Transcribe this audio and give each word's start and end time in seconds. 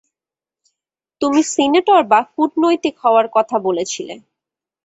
তুমি 1.21 1.41
সিনেটর 1.53 2.01
বা 2.11 2.19
কূটনীতিক 2.35 2.95
হওয়ার 3.03 3.27
কথা 3.35 3.55
বলেছিলে। 3.67 4.15